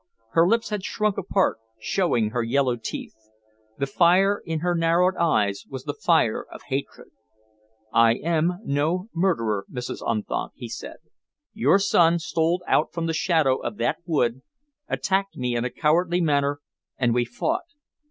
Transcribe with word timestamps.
Her 0.31 0.47
lips 0.47 0.69
had 0.69 0.83
shrunk 0.83 1.19
apart, 1.19 1.57
showing 1.77 2.31
her 2.31 2.41
yellow 2.41 2.75
teeth. 2.75 3.13
The 3.77 3.85
fire 3.85 4.41
in 4.43 4.61
her 4.61 4.73
narrowed 4.73 5.15
eyes 5.15 5.65
was 5.69 5.83
the 5.83 5.93
fire 5.93 6.43
of 6.51 6.63
hatred. 6.63 7.09
"I 7.93 8.15
am 8.15 8.53
no 8.63 9.09
murderer, 9.13 9.63
Mrs. 9.71 10.01
Unthank," 10.03 10.53
he 10.55 10.69
said. 10.69 10.97
"Your 11.53 11.77
son 11.77 12.17
stole 12.17 12.63
out 12.67 12.91
from 12.91 13.05
the 13.05 13.13
shadow 13.13 13.57
of 13.57 13.77
that 13.77 13.97
wood, 14.07 14.41
attacked 14.89 15.37
me 15.37 15.55
in 15.55 15.65
a 15.65 15.69
cowardly 15.69 16.19
manner, 16.19 16.61
and 16.97 17.13
we 17.13 17.23
fought. 17.23 17.65